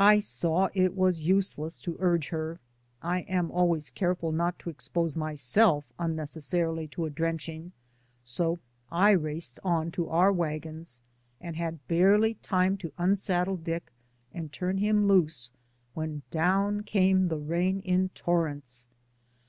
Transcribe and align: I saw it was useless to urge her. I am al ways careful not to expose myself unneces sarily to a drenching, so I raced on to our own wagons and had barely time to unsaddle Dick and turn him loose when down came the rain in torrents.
I 0.00 0.18
saw 0.18 0.70
it 0.74 0.96
was 0.96 1.20
useless 1.22 1.78
to 1.82 1.94
urge 2.00 2.30
her. 2.30 2.58
I 3.00 3.20
am 3.28 3.52
al 3.52 3.68
ways 3.68 3.90
careful 3.90 4.32
not 4.32 4.58
to 4.58 4.70
expose 4.70 5.14
myself 5.14 5.84
unneces 6.00 6.42
sarily 6.42 6.90
to 6.90 7.04
a 7.06 7.10
drenching, 7.10 7.70
so 8.24 8.58
I 8.90 9.10
raced 9.10 9.60
on 9.62 9.92
to 9.92 10.08
our 10.08 10.30
own 10.32 10.36
wagons 10.38 11.00
and 11.40 11.54
had 11.54 11.86
barely 11.86 12.34
time 12.34 12.76
to 12.78 12.92
unsaddle 12.98 13.56
Dick 13.58 13.92
and 14.34 14.52
turn 14.52 14.78
him 14.78 15.06
loose 15.06 15.52
when 15.94 16.22
down 16.32 16.82
came 16.82 17.28
the 17.28 17.38
rain 17.38 17.78
in 17.82 18.08
torrents. 18.16 18.88